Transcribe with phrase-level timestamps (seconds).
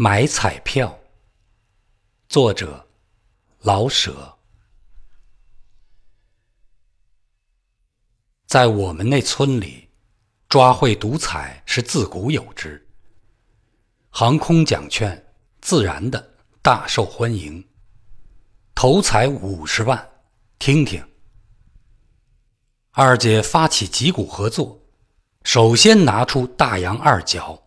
[0.00, 0.96] 买彩票。
[2.28, 2.86] 作者：
[3.62, 4.38] 老舍。
[8.46, 9.88] 在我们那村里，
[10.48, 12.88] 抓会赌彩是自古有之。
[14.10, 17.66] 航空奖券自然的大受欢迎。
[18.76, 20.08] 头彩五十万，
[20.60, 21.04] 听听。
[22.92, 24.80] 二姐发起几股合作，
[25.42, 27.60] 首先拿出大洋二角。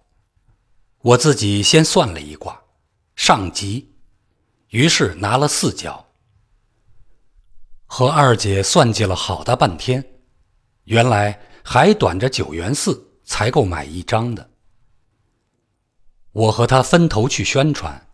[1.04, 2.62] 我自己先算了一卦，
[3.16, 3.92] 上吉，
[4.70, 6.08] 于是拿了四角。
[7.88, 10.22] 和二姐算计了好大半天，
[10.84, 14.52] 原来还短着九元四才够买一张的。
[16.34, 18.08] 我和他分头去宣传，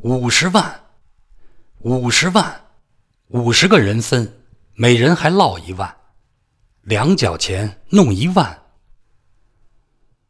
[0.00, 0.86] 五十万，
[1.78, 2.66] 五十万，
[3.28, 5.96] 五十个人分，每人还落一万，
[6.82, 8.64] 两角钱弄一万，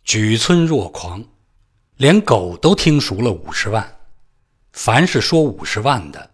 [0.05, 1.24] 举村若狂。
[1.97, 4.01] 连狗都听熟了五十万，
[4.73, 6.31] 凡是说五十万的，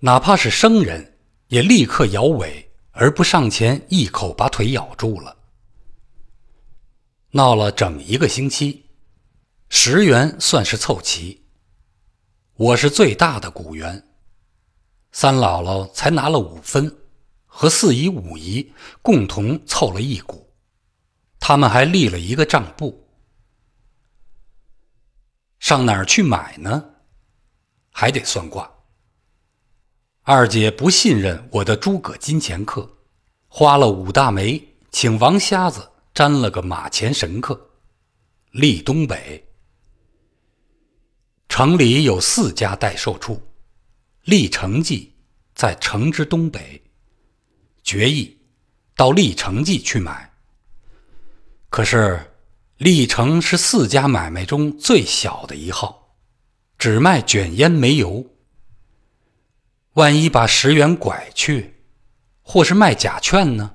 [0.00, 5.34] 哪怕是生人，也立刻摇尾，而不上前一口把腿咬住了。
[7.30, 8.84] 闹了整一个星期，
[9.70, 11.42] 十元算是凑齐。
[12.56, 14.06] 我是最大的股员，
[15.12, 16.94] 三姥姥才拿了五分，
[17.46, 20.52] 和四姨、五姨共同凑了一股，
[21.40, 23.07] 他们还立了一个账簿。
[25.68, 26.82] 上哪儿去买呢？
[27.90, 28.72] 还得算卦。
[30.22, 32.90] 二姐不信任我的诸葛金钱客，
[33.48, 37.68] 花了五大枚，请王瞎子占了个马前神客，
[38.52, 39.46] 立东北。
[41.50, 43.38] 城里有四家代售处，
[44.22, 45.14] 历城记
[45.54, 46.82] 在城之东北，
[47.82, 48.38] 决意
[48.96, 50.32] 到历城记去买。
[51.68, 52.18] 可是。
[52.78, 56.14] 历城是四家买卖中最小的一号，
[56.78, 58.24] 只卖卷烟煤油。
[59.94, 61.82] 万一把十元拐去，
[62.42, 63.74] 或是卖假券呢？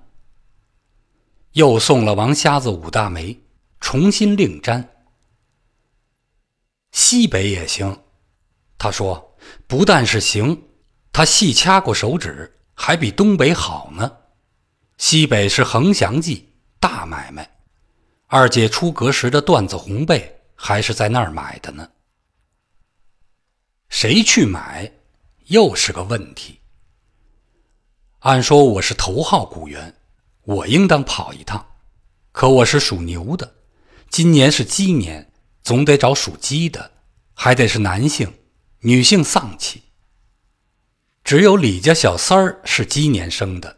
[1.51, 3.43] 又送了王瞎子五大枚，
[3.81, 4.89] 重新另粘。
[6.93, 8.03] 西北也行，
[8.77, 9.35] 他说
[9.67, 10.69] 不但是行，
[11.11, 14.19] 他细掐过手指，还比东北好呢。
[14.97, 17.52] 西北是横祥记大买卖。
[18.35, 21.87] 二姐出阁时的缎子红被还是在那儿买的呢。
[23.89, 24.91] 谁去买，
[25.49, 26.59] 又是个问题。
[28.21, 29.95] 按说我是头号雇员，
[30.45, 31.63] 我应当跑一趟。
[32.31, 33.53] 可我是属牛的，
[34.09, 36.89] 今年是鸡年，总得找属鸡的，
[37.35, 38.33] 还得是男性，
[38.79, 39.83] 女性丧气。
[41.23, 43.77] 只有李家小三儿是鸡年生的，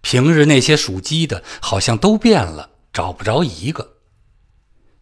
[0.00, 2.72] 平日那些属鸡的，好像都变了。
[2.94, 3.96] 找不着一个，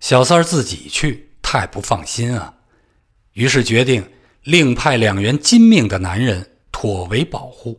[0.01, 2.55] 小三儿自己去太不放心啊，
[3.35, 4.11] 于是决定
[4.45, 7.79] 另派两员金命的男人妥为保护。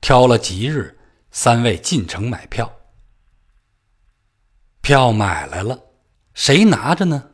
[0.00, 0.96] 挑了吉日，
[1.32, 2.72] 三位进城买票。
[4.80, 5.80] 票买来了，
[6.32, 7.30] 谁拿着呢？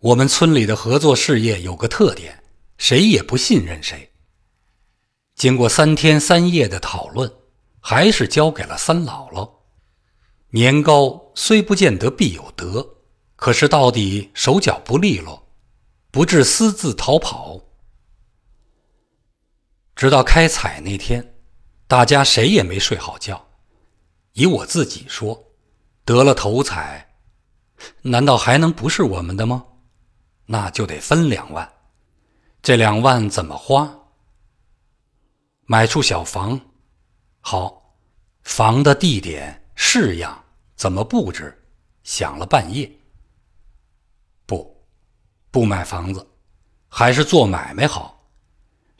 [0.00, 2.44] 我们村里的合作事业有个特点，
[2.76, 4.12] 谁也不信任谁。
[5.34, 7.32] 经过三天三夜的讨论，
[7.80, 9.55] 还是交给了三姥姥。
[10.50, 12.96] 年高虽不见得必有德，
[13.34, 15.48] 可是到底手脚不利落，
[16.10, 17.60] 不致私自逃跑。
[19.94, 21.36] 直到开彩那天，
[21.86, 23.48] 大家谁也没睡好觉。
[24.34, 25.52] 以我自己说，
[26.04, 27.16] 得了头彩，
[28.02, 29.64] 难道还能不是我们的吗？
[30.46, 31.72] 那就得分两万，
[32.62, 33.98] 这两万怎么花？
[35.64, 36.60] 买处小房，
[37.40, 37.98] 好，
[38.42, 39.65] 房的地点。
[39.76, 40.44] 式样
[40.74, 41.56] 怎么布置？
[42.02, 42.90] 想了半夜。
[44.46, 44.84] 不，
[45.50, 46.26] 不买房子，
[46.88, 48.28] 还是做买卖好。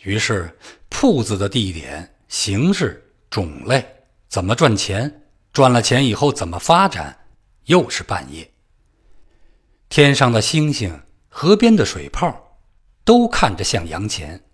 [0.02, 0.56] 于是，
[0.88, 3.84] 铺子的地点、形式、种类，
[4.28, 5.22] 怎么赚钱？
[5.52, 7.26] 赚了钱以后怎么发展？
[7.64, 8.52] 又是半夜。
[9.88, 12.58] 天上的星星，河边的水泡，
[13.02, 14.44] 都看着像洋钱。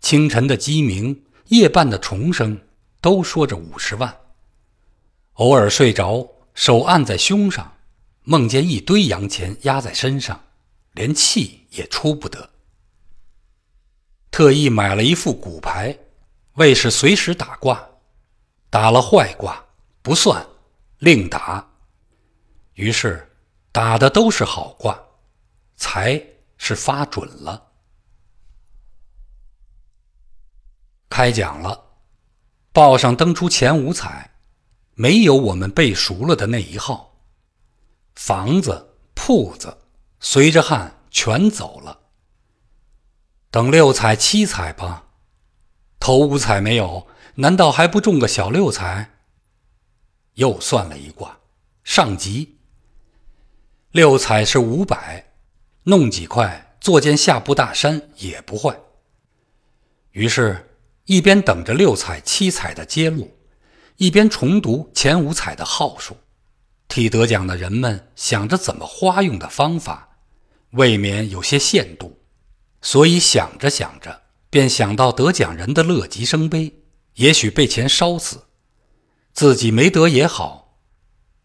[0.00, 2.60] 清晨的鸡鸣，夜半的虫声，
[3.00, 4.23] 都说着五十万。
[5.34, 7.76] 偶尔睡着，手按在胸上，
[8.22, 10.44] 梦见一堆洋钱压在身上，
[10.92, 12.50] 连气也出不得。
[14.30, 15.98] 特意买了一副骨牌，
[16.54, 17.84] 为是随时打卦，
[18.70, 19.64] 打了坏卦
[20.02, 20.46] 不算，
[20.98, 21.68] 另打。
[22.74, 23.36] 于是
[23.72, 25.00] 打的都是好卦，
[25.74, 26.20] 财
[26.58, 27.72] 是发准了。
[31.08, 31.84] 开奖了，
[32.72, 34.30] 报上登出前五彩。
[34.94, 37.16] 没有我们背熟了的那一号，
[38.14, 39.78] 房子、铺子
[40.20, 42.00] 随着汗全走了。
[43.50, 45.06] 等六彩七彩吧，
[45.98, 47.06] 头五彩没有，
[47.36, 49.10] 难道还不中个小六彩？
[50.34, 51.38] 又算了一卦，
[51.82, 52.58] 上吉。
[53.90, 55.32] 六彩是五百，
[55.84, 58.76] 弄几块做件下部大山也不坏。
[60.10, 63.36] 于是，一边等着六彩七彩的揭露，
[63.96, 66.16] 一边重读前五彩的号数，
[66.88, 70.18] 替得奖的人们想着怎么花用的方法，
[70.70, 72.20] 未免有些限度。
[72.82, 76.82] 所以想着想着，便想到得奖人的乐极生悲，
[77.14, 78.44] 也许被钱烧死，
[79.32, 80.76] 自己没得也好，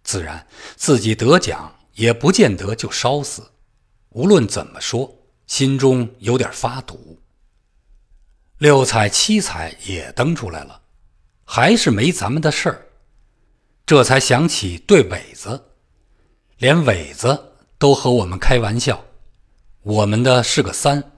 [0.03, 3.51] 自然自己得奖也不见得就烧死。
[4.09, 7.19] 无论怎么说，心中有点发堵。
[8.57, 10.81] 六彩七彩也登出来了，
[11.51, 12.85] 还是没咱们的事儿，
[13.83, 15.71] 这才想起对伟子，
[16.59, 19.03] 连伟子都和我们开玩笑，
[19.81, 21.11] 我们的是个三。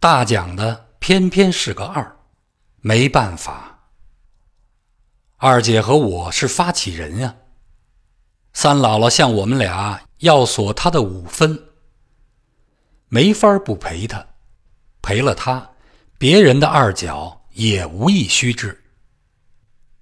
[0.00, 2.16] 大奖的偏偏是个二，
[2.80, 3.90] 没办法。
[5.36, 7.36] 二姐和我是发起人呀。
[8.54, 11.62] 三姥姥向我们俩要索她的五分，
[13.06, 14.26] 没法不赔她，
[15.00, 15.70] 赔了她，
[16.18, 18.82] 别人的二脚也无一虚掷。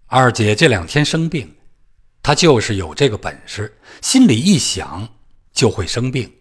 [0.06, 1.56] 二姐这两天生病，
[2.22, 5.08] 她就是有这个本事，心里一想
[5.52, 6.32] 就会生病。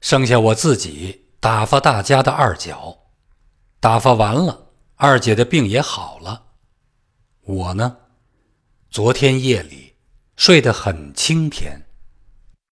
[0.00, 1.22] 剩下我自己。
[1.44, 3.00] 打发大家的二脚，
[3.78, 6.42] 打发完了，二姐的病也好了。
[7.42, 7.98] 我呢，
[8.88, 9.92] 昨天夜里
[10.36, 11.82] 睡得很清甜。